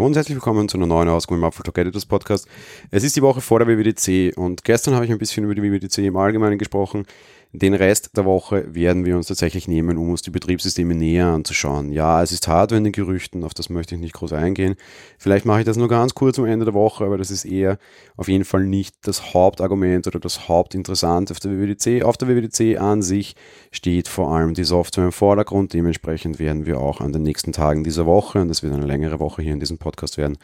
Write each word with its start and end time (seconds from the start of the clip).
Hallo 0.00 0.06
und 0.06 0.16
herzlich 0.16 0.34
willkommen 0.34 0.66
zu 0.66 0.78
einer 0.78 0.86
neuen 0.86 1.10
Ausgabe 1.10 1.38
im 1.38 1.44
Apfel 1.44 1.62
Talk 1.62 1.76
Editors 1.76 2.06
Podcast. 2.06 2.48
Es 2.90 3.04
ist 3.04 3.16
die 3.16 3.20
Woche 3.20 3.42
vor 3.42 3.58
der 3.58 3.68
WWDC 3.68 4.34
und 4.34 4.64
gestern 4.64 4.94
habe 4.94 5.04
ich 5.04 5.10
ein 5.10 5.18
bisschen 5.18 5.44
über 5.44 5.54
die 5.54 5.62
WWDC 5.62 5.98
im 5.98 6.16
Allgemeinen 6.16 6.56
gesprochen. 6.56 7.04
Den 7.52 7.74
Rest 7.74 8.16
der 8.16 8.24
Woche 8.24 8.72
werden 8.72 9.04
wir 9.04 9.16
uns 9.16 9.26
tatsächlich 9.26 9.66
nehmen, 9.66 9.98
um 9.98 10.10
uns 10.10 10.22
die 10.22 10.30
Betriebssysteme 10.30 10.94
näher 10.94 11.26
anzuschauen. 11.26 11.90
Ja, 11.90 12.22
es 12.22 12.30
ist 12.30 12.46
Hardware 12.46 12.78
in 12.78 12.84
den 12.84 12.92
Gerüchten, 12.92 13.42
auf 13.42 13.54
das 13.54 13.68
möchte 13.70 13.96
ich 13.96 14.00
nicht 14.00 14.14
groß 14.14 14.32
eingehen. 14.34 14.76
Vielleicht 15.18 15.46
mache 15.46 15.58
ich 15.58 15.64
das 15.64 15.76
nur 15.76 15.88
ganz 15.88 16.14
kurz 16.14 16.38
am 16.38 16.44
Ende 16.44 16.64
der 16.64 16.74
Woche, 16.74 17.04
aber 17.04 17.18
das 17.18 17.32
ist 17.32 17.44
eher 17.44 17.78
auf 18.16 18.28
jeden 18.28 18.44
Fall 18.44 18.64
nicht 18.66 18.94
das 19.02 19.34
Hauptargument 19.34 20.06
oder 20.06 20.20
das 20.20 20.48
Hauptinteressante 20.48 21.32
auf 21.32 21.40
der 21.40 21.50
WWDC. 21.50 22.04
Auf 22.04 22.16
der 22.16 22.28
WWDC 22.28 22.80
an 22.80 23.02
sich 23.02 23.34
steht 23.72 24.06
vor 24.06 24.32
allem 24.32 24.54
die 24.54 24.62
Software 24.62 25.06
im 25.06 25.12
Vordergrund. 25.12 25.72
Dementsprechend 25.72 26.38
werden 26.38 26.66
wir 26.66 26.78
auch 26.78 27.00
an 27.00 27.12
den 27.12 27.24
nächsten 27.24 27.52
Tagen 27.52 27.82
dieser 27.82 28.06
Woche, 28.06 28.40
und 28.40 28.46
das 28.48 28.62
wird 28.62 28.74
eine 28.74 28.86
längere 28.86 29.18
Woche 29.18 29.42
hier 29.42 29.54
in 29.54 29.60
diesem 29.60 29.78
Podcast 29.78 30.18
werden, 30.18 30.38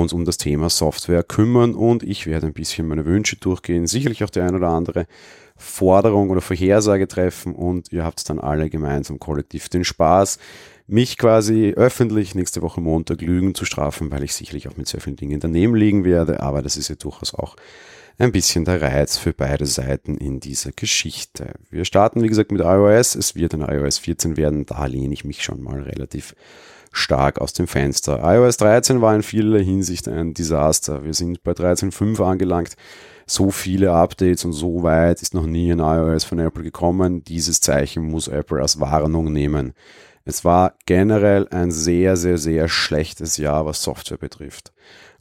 uns 0.00 0.12
um 0.12 0.24
das 0.24 0.38
Thema 0.38 0.70
Software 0.70 1.22
kümmern 1.22 1.74
und 1.74 2.02
ich 2.02 2.26
werde 2.26 2.46
ein 2.46 2.52
bisschen 2.52 2.88
meine 2.88 3.04
Wünsche 3.04 3.36
durchgehen, 3.36 3.86
sicherlich 3.86 4.24
auch 4.24 4.30
die 4.30 4.40
ein 4.40 4.54
oder 4.54 4.68
andere 4.68 5.06
Forderung 5.56 6.30
oder 6.30 6.40
Vorhersage 6.40 7.06
treffen 7.06 7.54
und 7.54 7.92
ihr 7.92 8.04
habt 8.04 8.28
dann 8.28 8.38
alle 8.38 8.70
gemeinsam 8.70 9.18
kollektiv 9.18 9.68
den 9.68 9.84
Spaß, 9.84 10.38
mich 10.86 11.18
quasi 11.18 11.74
öffentlich 11.76 12.34
nächste 12.34 12.62
Woche 12.62 12.80
Montag 12.80 13.20
Lügen 13.20 13.54
zu 13.54 13.64
strafen, 13.64 14.10
weil 14.10 14.24
ich 14.24 14.34
sicherlich 14.34 14.68
auch 14.68 14.76
mit 14.76 14.88
sehr 14.88 15.00
vielen 15.00 15.16
Dingen 15.16 15.40
daneben 15.40 15.74
liegen 15.74 16.04
werde, 16.04 16.40
aber 16.40 16.62
das 16.62 16.76
ist 16.76 16.88
ja 16.88 16.96
durchaus 16.96 17.34
auch 17.34 17.56
ein 18.18 18.32
bisschen 18.32 18.64
der 18.64 18.80
Reiz 18.80 19.16
für 19.16 19.32
beide 19.32 19.66
Seiten 19.66 20.16
in 20.16 20.40
dieser 20.40 20.72
Geschichte. 20.72 21.54
Wir 21.70 21.84
starten, 21.84 22.22
wie 22.22 22.28
gesagt, 22.28 22.52
mit 22.52 22.60
iOS. 22.60 23.14
Es 23.14 23.34
wird 23.34 23.54
ein 23.54 23.62
iOS 23.62 23.98
14 23.98 24.36
werden. 24.36 24.66
Da 24.66 24.86
lehne 24.86 25.14
ich 25.14 25.24
mich 25.24 25.42
schon 25.42 25.62
mal 25.62 25.82
relativ 25.82 26.34
stark 26.92 27.40
aus 27.40 27.52
dem 27.52 27.66
Fenster. 27.66 28.20
iOS 28.22 28.58
13 28.58 29.00
war 29.00 29.14
in 29.14 29.22
vieler 29.22 29.60
Hinsicht 29.60 30.08
ein 30.08 30.34
Desaster. 30.34 31.04
Wir 31.04 31.14
sind 31.14 31.42
bei 31.42 31.52
13.5 31.52 32.22
angelangt 32.22 32.76
so 33.26 33.50
viele 33.50 33.92
Updates 33.92 34.44
und 34.44 34.52
so 34.52 34.82
weit 34.82 35.22
ist 35.22 35.34
noch 35.34 35.46
nie 35.46 35.72
ein 35.72 35.78
iOS 35.80 36.24
von 36.24 36.38
Apple 36.38 36.62
gekommen. 36.62 37.24
Dieses 37.24 37.60
Zeichen 37.60 38.04
muss 38.04 38.28
Apple 38.28 38.60
als 38.60 38.80
Warnung 38.80 39.32
nehmen. 39.32 39.72
Es 40.24 40.44
war 40.44 40.74
generell 40.86 41.48
ein 41.48 41.70
sehr, 41.70 42.16
sehr, 42.16 42.38
sehr 42.38 42.68
schlechtes 42.68 43.36
Jahr, 43.36 43.66
was 43.66 43.82
Software 43.82 44.18
betrifft. 44.18 44.72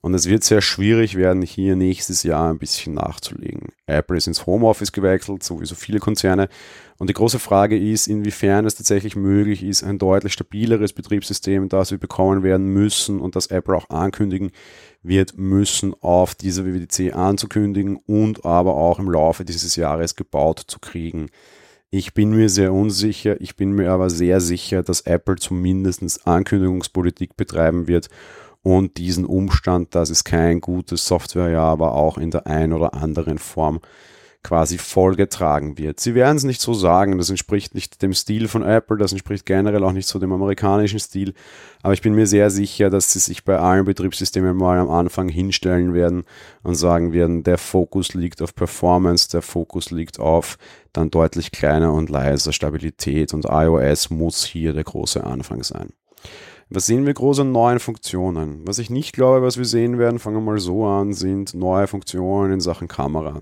Und 0.03 0.15
es 0.15 0.27
wird 0.27 0.43
sehr 0.43 0.61
schwierig 0.61 1.15
werden, 1.15 1.43
hier 1.43 1.75
nächstes 1.75 2.23
Jahr 2.23 2.49
ein 2.49 2.57
bisschen 2.57 2.95
nachzulegen. 2.95 3.69
Apple 3.85 4.17
ist 4.17 4.25
ins 4.25 4.47
Homeoffice 4.47 4.91
gewechselt, 4.91 5.43
sowieso 5.43 5.75
viele 5.75 5.99
Konzerne. 5.99 6.49
Und 6.97 7.07
die 7.09 7.13
große 7.13 7.37
Frage 7.37 7.77
ist, 7.77 8.07
inwiefern 8.07 8.65
es 8.65 8.75
tatsächlich 8.75 9.15
möglich 9.15 9.63
ist, 9.63 9.83
ein 9.83 9.99
deutlich 9.99 10.33
stabileres 10.33 10.93
Betriebssystem, 10.93 11.69
das 11.69 11.91
wir 11.91 11.99
bekommen 11.99 12.41
werden 12.41 12.65
müssen 12.65 13.19
und 13.19 13.35
das 13.35 13.47
Apple 13.47 13.75
auch 13.75 13.91
ankündigen 13.91 14.51
wird 15.03 15.37
müssen, 15.37 15.93
auf 16.01 16.33
dieser 16.33 16.65
WWDC 16.65 17.15
anzukündigen 17.15 17.97
und 17.97 18.43
aber 18.43 18.75
auch 18.75 18.97
im 18.97 19.09
Laufe 19.09 19.45
dieses 19.45 19.75
Jahres 19.75 20.15
gebaut 20.15 20.63
zu 20.65 20.79
kriegen. 20.79 21.29
Ich 21.93 22.13
bin 22.13 22.29
mir 22.29 22.47
sehr 22.47 22.71
unsicher, 22.71 23.41
ich 23.41 23.57
bin 23.57 23.73
mir 23.73 23.91
aber 23.91 24.09
sehr 24.09 24.39
sicher, 24.39 24.81
dass 24.81 25.01
Apple 25.01 25.35
zumindest 25.35 26.25
Ankündigungspolitik 26.25 27.35
betreiben 27.35 27.85
wird 27.89 28.07
und 28.63 28.97
diesen 28.97 29.25
Umstand, 29.25 29.93
dass 29.93 30.09
es 30.09 30.23
kein 30.23 30.61
gutes 30.61 31.05
Softwarejahr 31.05 31.79
war, 31.79 31.93
auch 31.93 32.17
in 32.17 32.31
der 32.31 32.47
ein 32.47 32.71
oder 32.71 32.93
anderen 32.93 33.39
Form 33.39 33.81
quasi 34.43 34.77
vollgetragen 34.77 35.77
wird. 35.77 35.99
Sie 35.99 36.15
werden 36.15 36.37
es 36.37 36.43
nicht 36.43 36.61
so 36.61 36.73
sagen, 36.73 37.17
das 37.17 37.29
entspricht 37.29 37.75
nicht 37.75 38.01
dem 38.01 38.13
Stil 38.13 38.47
von 38.47 38.63
Apple, 38.63 38.97
das 38.97 39.11
entspricht 39.11 39.45
generell 39.45 39.83
auch 39.83 39.91
nicht 39.91 40.07
so 40.07 40.17
dem 40.17 40.31
amerikanischen 40.31 40.99
Stil, 40.99 41.33
aber 41.83 41.93
ich 41.93 42.01
bin 42.01 42.15
mir 42.15 42.27
sehr 42.27 42.49
sicher, 42.49 42.89
dass 42.89 43.13
sie 43.13 43.19
sich 43.19 43.43
bei 43.43 43.57
allen 43.57 43.85
Betriebssystemen 43.85 44.57
mal 44.57 44.79
am 44.79 44.89
Anfang 44.89 45.29
hinstellen 45.29 45.93
werden 45.93 46.23
und 46.63 46.75
sagen 46.75 47.13
werden, 47.13 47.43
der 47.43 47.57
Fokus 47.57 48.13
liegt 48.13 48.41
auf 48.41 48.55
Performance, 48.55 49.29
der 49.29 49.41
Fokus 49.41 49.91
liegt 49.91 50.19
auf 50.19 50.57
dann 50.93 51.11
deutlich 51.11 51.51
kleiner 51.51 51.93
und 51.93 52.09
leiser 52.09 52.51
Stabilität 52.51 53.33
und 53.33 53.45
iOS 53.45 54.09
muss 54.09 54.43
hier 54.43 54.73
der 54.73 54.83
große 54.83 55.23
Anfang 55.23 55.63
sein. 55.63 55.93
Was 56.73 56.85
sehen 56.85 57.05
wir 57.05 57.13
groß 57.13 57.41
an 57.41 57.51
neuen 57.51 57.79
Funktionen? 57.79 58.61
Was 58.65 58.79
ich 58.79 58.89
nicht 58.89 59.11
glaube, 59.11 59.41
was 59.41 59.57
wir 59.57 59.65
sehen 59.65 59.99
werden, 59.99 60.19
fangen 60.19 60.37
wir 60.37 60.53
mal 60.53 60.59
so 60.59 60.85
an, 60.85 61.11
sind 61.11 61.53
neue 61.53 61.85
Funktionen 61.85 62.53
in 62.53 62.61
Sachen 62.61 62.87
Kamera. 62.87 63.41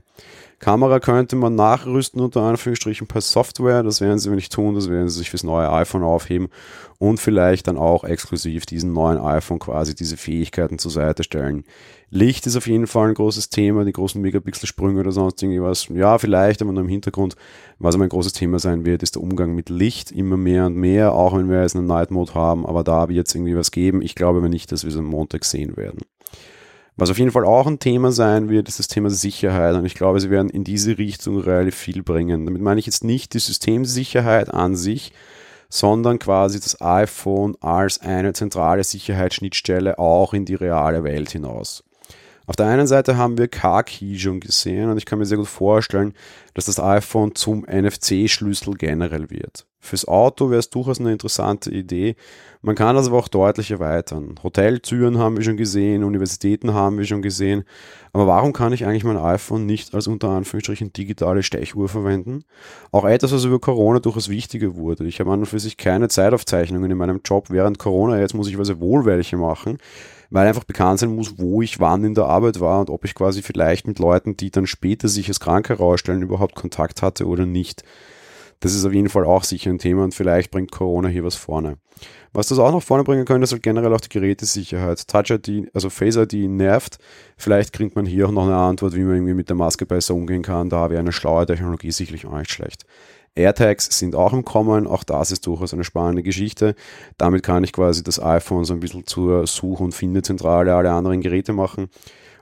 Kamera 0.60 1.00
könnte 1.00 1.36
man 1.36 1.56
nachrüsten, 1.56 2.22
unter 2.22 2.42
Anführungsstrichen 2.42 3.08
per 3.08 3.22
Software. 3.22 3.82
Das 3.84 4.02
werden 4.02 4.20
sie 4.20 4.30
nicht 4.30 4.52
tun, 4.52 4.76
das 4.76 4.90
werden 4.90 5.08
sie 5.10 5.20
sich 5.20 5.30
fürs 5.30 5.44
neue 5.44 5.72
iPhone 5.72 6.04
aufheben 6.04 6.50
und 6.98 7.20
vielleicht 7.20 7.68
dann 7.68 7.78
auch 7.78 8.04
exklusiv 8.04 8.66
diesen 8.66 8.92
neuen 8.92 9.18
iPhone 9.18 9.60
quasi 9.60 9.96
diese 9.96 10.18
Fähigkeiten 10.18 10.78
zur 10.78 10.92
Seite 10.92 11.24
stellen. 11.24 11.64
Licht 12.10 12.46
ist 12.46 12.58
auf 12.58 12.68
jeden 12.68 12.88
Fall 12.88 13.10
ein 13.10 13.14
großes 13.14 13.50
Thema, 13.50 13.86
die 13.86 13.94
großen 13.94 14.22
Megapixelsprünge 14.22 15.00
oder 15.00 15.12
sonst 15.12 15.42
irgendwas. 15.42 15.88
Ja, 15.88 16.18
vielleicht, 16.18 16.62
aber 16.62 16.74
nur 16.74 16.84
im 16.84 16.90
Hintergrund. 16.90 17.36
Was 17.78 17.96
aber 17.96 18.04
ein 18.04 18.10
großes 18.10 18.34
Thema 18.34 18.60
sein 18.60 18.86
wird, 18.86 19.02
ist 19.02 19.16
der 19.16 19.24
Umgang 19.24 19.56
mit 19.56 19.70
Licht 19.70 20.12
immer 20.12 20.36
mehr 20.36 20.66
und 20.66 20.76
mehr, 20.76 21.14
auch 21.14 21.38
wenn 21.38 21.50
wir 21.50 21.62
jetzt 21.62 21.76
einen 21.76 21.88
Night 21.88 22.12
Mode 22.12 22.34
haben, 22.34 22.66
aber 22.66 22.84
da 22.84 23.08
wird 23.08 23.28
es 23.28 23.36
irgendwie 23.36 23.56
was 23.56 23.72
geben. 23.72 24.02
Ich 24.02 24.16
glaube 24.16 24.40
aber 24.40 24.50
nicht, 24.50 24.72
dass 24.72 24.84
wir 24.84 24.90
es 24.90 24.98
am 24.98 25.06
Montag 25.06 25.46
sehen 25.46 25.78
werden. 25.78 26.00
Was 27.00 27.10
auf 27.10 27.18
jeden 27.18 27.32
Fall 27.32 27.46
auch 27.46 27.66
ein 27.66 27.80
Thema 27.80 28.12
sein 28.12 28.50
wird, 28.50 28.68
ist 28.68 28.78
das 28.78 28.90
Thema 28.90 29.10
Sicherheit. 29.10 29.74
Und 29.74 29.86
ich 29.86 29.96
glaube, 29.96 30.20
sie 30.20 30.30
werden 30.30 30.50
in 30.50 30.66
diese 30.66 30.98
Richtung 30.98 31.40
relativ 31.40 31.76
viel 31.76 32.04
bringen. 32.04 32.46
Damit 32.46 32.62
meine 32.62 32.78
ich 32.78 32.88
jetzt 32.88 33.06
nicht 33.06 33.34
die 33.34 33.40
Systemsicherheit 33.40 34.54
an 34.54 34.76
sich, 34.76 35.14
sondern 35.70 36.20
quasi 36.20 36.60
das 36.60 36.82
iPhone 36.82 37.56
als 37.62 38.02
eine 38.02 38.34
zentrale 38.34 38.84
Sicherheitsschnittstelle 38.84 39.98
auch 39.98 40.34
in 40.34 40.44
die 40.44 40.56
reale 40.56 41.06
Welt 41.06 41.30
hinaus. 41.30 41.86
Auf 42.48 42.58
der 42.58 42.66
einen 42.66 42.88
Seite 42.88 43.16
haben 43.16 43.38
wir 43.38 43.48
Car 43.48 43.84
Key 43.84 44.20
schon 44.20 44.42
gesehen 44.42 44.90
und 44.90 44.98
ich 44.98 45.06
kann 45.06 45.20
mir 45.20 45.26
sehr 45.26 45.38
gut 45.38 45.48
vorstellen, 45.48 46.14
dass 46.60 46.66
das 46.66 46.80
iPhone 46.84 47.36
zum 47.36 47.62
NFC-Schlüssel 47.62 48.74
generell 48.74 49.30
wird. 49.30 49.66
Fürs 49.80 50.06
Auto 50.06 50.50
wäre 50.50 50.60
es 50.60 50.70
durchaus 50.70 51.00
eine 51.00 51.14
interessante 51.14 51.72
Idee. 51.72 52.18
Man 52.62 52.76
kann 52.76 52.98
das 52.98 53.08
aber 53.08 53.18
auch 53.18 53.30
deutlich 53.30 53.72
erweitern. 53.72 54.36
Hoteltüren 54.44 55.18
haben 55.18 55.38
wir 55.38 55.44
schon 55.46 55.56
gesehen, 55.56 56.04
Universitäten 56.04 56.74
haben 56.74 56.98
wir 56.98 57.06
schon 57.06 57.22
gesehen. 57.22 57.64
Aber 58.12 58.28
warum 58.28 58.52
kann 58.52 58.74
ich 58.74 58.86
eigentlich 58.86 59.06
mein 59.06 59.16
iPhone 59.16 59.66
nicht 59.66 59.96
als 59.96 60.08
unter 60.08 60.32
Anführungsstrichen 60.32 60.92
digitale 60.92 61.44
Stechuhr 61.44 61.88
verwenden? 61.88 62.44
Auch 62.92 63.06
etwas, 63.06 63.32
was 63.32 63.46
über 63.46 63.60
Corona 63.60 64.00
durchaus 64.00 64.28
wichtiger 64.28 64.76
wurde. 64.76 65.06
Ich 65.06 65.22
habe 65.22 65.32
an 65.32 65.40
und 65.40 65.46
für 65.46 65.60
sich 65.60 65.78
keine 65.78 66.10
Zeitaufzeichnungen 66.10 66.92
in 66.92 66.98
meinem 66.98 67.22
Job 67.24 67.50
während 67.50 67.80
Corona. 67.80 68.20
Jetzt 68.20 68.34
muss 68.34 68.50
ich 68.50 68.58
also 68.58 68.82
wohl 68.82 69.06
welche 69.06 69.38
machen 69.38 69.78
weil 70.30 70.48
einfach 70.48 70.64
bekannt 70.64 71.00
sein 71.00 71.16
muss, 71.16 71.38
wo 71.38 71.62
ich 71.62 71.80
wann 71.80 72.04
in 72.04 72.14
der 72.14 72.26
Arbeit 72.26 72.60
war 72.60 72.80
und 72.80 72.90
ob 72.90 73.04
ich 73.06 73.16
quasi 73.16 73.42
vielleicht 73.42 73.88
mit 73.88 74.00
Leuten, 74.00 74.38
die 74.38 74.52
dann 74.52 74.68
später 74.68 75.08
sich 75.08 75.28
als 75.28 75.40
krank 75.40 75.70
herausstellen, 75.70 76.22
überhaupt 76.22 76.49
Kontakt 76.56 77.02
hatte 77.02 77.26
oder 77.26 77.46
nicht. 77.46 77.84
Das 78.60 78.74
ist 78.74 78.86
auf 78.86 78.94
jeden 78.94 79.10
Fall 79.10 79.24
auch 79.24 79.44
sicher 79.44 79.70
ein 79.70 79.80
Thema 79.80 80.04
und 80.04 80.14
vielleicht 80.14 80.52
bringt 80.52 80.72
Corona 80.72 81.08
hier 81.08 81.24
was 81.24 81.36
vorne. 81.36 81.78
Was 82.34 82.48
das 82.48 82.60
auch 82.60 82.72
noch 82.72 82.84
vorne 82.84 83.04
bringen 83.04 83.26
könnte, 83.26 83.46
ist 83.46 83.54
halt 83.54 83.64
generell 83.64 83.94
auch 83.94 84.02
die 84.02 84.10
Gerätesicherheit. 84.10 85.08
Touch 85.08 85.32
ID, 85.32 85.70
also 85.74 85.90
Face 85.90 86.18
ID 86.18 86.50
nervt. 86.50 86.98
Vielleicht 87.38 87.74
kriegt 87.74 87.96
man 87.96 88.06
hier 88.06 88.28
auch 88.28 88.32
noch 88.32 88.46
eine 88.46 88.58
Antwort, 88.58 88.96
wie 88.96 89.04
man 89.04 89.16
irgendwie 89.16 89.34
mit 89.34 89.50
der 89.50 89.56
Maske 89.56 89.86
besser 89.86 90.14
umgehen 90.14 90.44
kann. 90.44 90.70
Da 90.70 90.90
wäre 90.90 91.00
eine 91.00 91.12
schlaue 91.12 91.46
Technologie 91.46 91.92
sicherlich 91.92 92.26
auch 92.26 92.38
nicht 92.38 92.52
schlecht. 92.52 92.86
AirTags 93.36 93.98
sind 93.98 94.16
auch 94.16 94.34
im 94.34 94.44
Kommen, 94.44 94.88
auch 94.88 95.04
das 95.04 95.32
ist 95.32 95.48
durchaus 95.48 95.74
eine 95.74 95.84
spannende 95.84 96.24
Geschichte. 96.24 96.76
Damit 97.18 97.44
kann 97.44 97.64
ich 97.64 97.72
quasi 97.72 98.04
das 98.04 98.22
iPhone 98.22 98.66
so 98.66 98.74
ein 98.74 98.80
bisschen 98.80 99.08
zur 99.08 99.48
Such- 99.48 99.80
und 99.80 99.94
Findezentrale 99.94 100.76
aller 100.76 100.94
anderen 100.94 101.22
Geräte 101.22 101.54
machen. 101.54 101.90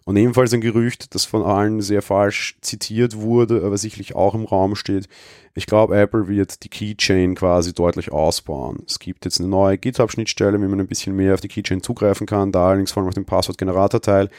Und 0.08 0.16
ebenfalls 0.16 0.54
ein 0.54 0.62
Gerücht, 0.62 1.14
das 1.16 1.26
von 1.26 1.44
allen 1.44 1.82
sehr 1.82 2.02
falsch 2.02 2.56
zitiert 2.62 3.18
wurde, 3.18 3.62
aber 3.66 3.78
sicherlich 3.78 4.16
auch 4.16 4.36
im 4.36 4.46
Raum 4.46 4.78
steht. 4.78 5.10
Ich 5.54 5.66
glaube, 5.66 5.98
Apple 5.98 6.30
wird 6.30 6.64
die 6.64 6.70
Keychain 6.70 7.36
quasi 7.36 7.74
deutlich 7.74 8.10
ausbauen. 8.10 8.84
Es 8.88 9.00
gibt 9.00 9.26
jetzt 9.26 9.42
eine 9.42 9.50
neue 9.50 9.78
GitHub-Schnittstelle, 9.78 10.62
wie 10.62 10.68
man 10.68 10.80
ein 10.80 10.88
bisschen 10.88 11.14
mehr 11.14 11.34
auf 11.34 11.42
die 11.42 11.50
Keychain 11.50 11.84
zugreifen 11.84 12.26
kann, 12.26 12.54
da 12.54 12.70
allerdings 12.70 12.94
vor 12.94 13.02
allem 13.02 13.10
auf 13.10 13.16
den 13.16 13.26
Passwortgenerator-Teil. 13.26 14.30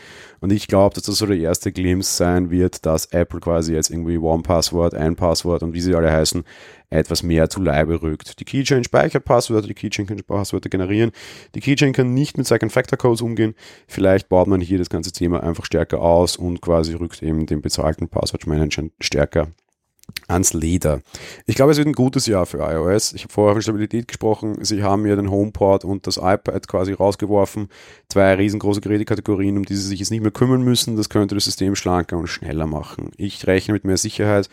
Und 0.40 0.52
ich 0.52 0.68
glaube, 0.68 0.94
dass 0.94 1.04
das 1.04 1.18
so 1.18 1.26
der 1.26 1.36
erste 1.36 1.70
Glimpse 1.70 2.16
sein 2.16 2.50
wird, 2.50 2.86
dass 2.86 3.04
Apple 3.06 3.40
quasi 3.40 3.74
jetzt 3.74 3.90
irgendwie 3.90 4.16
One-Passwort, 4.16 4.94
ein 4.94 5.16
Passwort 5.16 5.62
und 5.62 5.74
wie 5.74 5.82
sie 5.82 5.94
alle 5.94 6.10
heißen, 6.10 6.44
etwas 6.90 7.22
mehr 7.22 7.50
zu 7.50 7.60
Leibe 7.60 8.02
rückt. 8.02 8.40
Die 8.40 8.44
Keychain 8.44 8.84
speichert 8.84 9.24
Passwörter, 9.24 9.68
die 9.68 9.74
Keychain 9.74 10.06
kann 10.06 10.18
Passwörter 10.22 10.68
generieren. 10.68 11.12
Die 11.54 11.60
Keychain 11.60 11.92
kann 11.92 12.14
nicht 12.14 12.38
mit 12.38 12.46
Second-Factor-Codes 12.46 13.20
umgehen. 13.20 13.54
Vielleicht 13.86 14.28
baut 14.28 14.48
man 14.48 14.60
hier 14.60 14.78
das 14.78 14.90
ganze 14.90 15.12
Thema 15.12 15.42
einfach 15.42 15.64
stärker 15.64 16.00
aus 16.00 16.36
und 16.36 16.60
quasi 16.60 16.94
rückt 16.94 17.22
eben 17.22 17.46
den 17.46 17.60
bezahlten 17.60 18.08
Passwortmanager 18.08 18.84
stärker 19.00 19.48
ans 20.26 20.52
Leder. 20.52 21.00
Ich 21.46 21.54
glaube, 21.54 21.72
es 21.72 21.78
wird 21.78 21.86
ein 21.86 21.92
gutes 21.92 22.26
Jahr 22.26 22.46
für 22.46 22.58
iOS. 22.58 23.12
Ich 23.12 23.24
habe 23.24 23.32
vorher 23.32 23.54
von 23.54 23.62
Stabilität 23.62 24.08
gesprochen. 24.08 24.62
Sie 24.64 24.82
haben 24.82 25.06
ja 25.06 25.16
den 25.16 25.30
HomePod 25.30 25.84
und 25.84 26.06
das 26.06 26.16
iPad 26.16 26.66
quasi 26.68 26.92
rausgeworfen. 26.92 27.68
Zwei 28.08 28.34
riesengroße 28.34 28.80
Gerätekategorien, 28.80 29.56
um 29.56 29.64
die 29.64 29.76
sie 29.76 29.86
sich 29.86 30.00
jetzt 30.00 30.10
nicht 30.10 30.22
mehr 30.22 30.30
kümmern 30.30 30.62
müssen. 30.62 30.96
Das 30.96 31.08
könnte 31.08 31.34
das 31.34 31.44
System 31.44 31.76
schlanker 31.76 32.16
und 32.16 32.26
schneller 32.26 32.66
machen. 32.66 33.10
Ich 33.16 33.46
rechne 33.46 33.74
mit 33.74 33.84
mehr 33.84 33.96
Sicherheit 33.96 34.48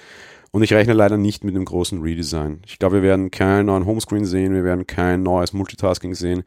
Und 0.55 0.63
ich 0.63 0.71
rechne 0.71 0.93
leider 0.93 1.17
nicht 1.17 1.43
mit 1.43 1.53
einem 1.53 1.65
großen 1.65 2.01
Redesign. 2.01 2.61
Ich 2.65 2.79
glaube, 2.79 2.95
wir 2.95 3.03
werden 3.03 3.29
keinen 3.29 3.65
neuen 3.65 3.85
Homescreen 3.85 4.23
sehen, 4.23 4.53
wir 4.53 4.63
werden 4.63 4.87
kein 4.87 5.21
neues 5.21 5.51
Multitasking 5.51 6.15
sehen. 6.15 6.43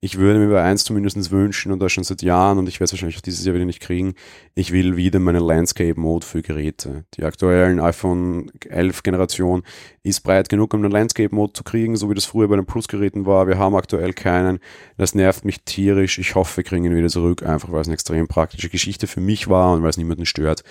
Ich 0.00 0.16
würde 0.16 0.38
mir 0.38 0.48
bei 0.48 0.62
eins 0.62 0.82
zumindest 0.82 1.30
wünschen, 1.30 1.70
und 1.70 1.78
das 1.78 1.92
schon 1.92 2.04
seit 2.04 2.22
Jahren, 2.22 2.56
und 2.56 2.70
ich 2.70 2.76
werde 2.76 2.84
es 2.84 2.92
wahrscheinlich 2.94 3.18
auch 3.18 3.20
dieses 3.20 3.44
Jahr 3.44 3.54
wieder 3.54 3.66
nicht 3.66 3.80
kriegen, 3.80 4.14
ich 4.54 4.72
will 4.72 4.96
wieder 4.96 5.18
meinen 5.18 5.42
Landscape-Mode 5.42 6.24
für 6.24 6.40
Geräte. 6.40 7.04
Die 7.12 7.24
aktuellen 7.24 7.80
iPhone 7.80 8.50
11 8.66 9.02
Generation 9.02 9.62
ist 10.02 10.22
breit 10.22 10.48
genug, 10.48 10.72
um 10.72 10.82
einen 10.82 10.90
Landscape-Mode 10.90 11.52
zu 11.52 11.62
kriegen, 11.62 11.96
so 11.96 12.08
wie 12.08 12.14
das 12.14 12.24
früher 12.24 12.48
bei 12.48 12.56
den 12.56 12.64
Plus-Geräten 12.64 13.26
war. 13.26 13.46
Wir 13.46 13.58
haben 13.58 13.74
aktuell 13.74 14.14
keinen. 14.14 14.60
Das 14.96 15.14
nervt 15.14 15.44
mich 15.44 15.64
tierisch. 15.64 16.18
Ich 16.18 16.34
hoffe, 16.34 16.56
wir 16.56 16.64
kriegen 16.64 16.86
ihn 16.86 16.96
wieder 16.96 17.08
zurück, 17.08 17.42
einfach 17.42 17.70
weil 17.70 17.82
es 17.82 17.88
eine 17.88 17.94
extrem 17.94 18.26
praktische 18.26 18.70
Geschichte 18.70 19.06
für 19.06 19.20
mich 19.20 19.48
war 19.48 19.74
und 19.74 19.82
weil 19.82 19.90
es 19.90 19.98
niemanden 19.98 20.24
stört 20.24 20.64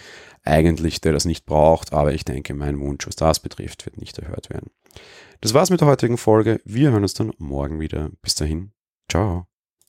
eigentlich, 0.44 1.02
der 1.02 1.12
das 1.12 1.26
nicht 1.26 1.46
braucht, 1.46 1.94
aber 1.94 2.14
ich 2.14 2.26
denke, 2.26 2.54
mein 2.54 2.80
Wunsch, 2.80 3.08
was 3.08 3.16
das 3.16 3.40
betrifft, 3.40 3.86
wird 3.86 3.98
nicht 3.98 4.18
erhört 4.18 4.50
werden. 4.50 4.72
Das 5.42 5.54
war's 5.54 5.70
mit 5.70 5.82
der 5.82 5.88
heutigen 5.88 6.18
Folge. 6.18 6.60
Wir 6.66 6.92
hören 6.92 7.04
uns 7.04 7.14
dann 7.14 7.34
morgen 7.38 7.80
wieder. 7.80 8.10
Bis 8.22 8.36
dahin. 8.36 8.72
Ciao. 9.10 9.48